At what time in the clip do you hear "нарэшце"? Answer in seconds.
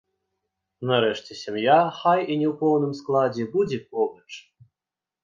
0.91-1.33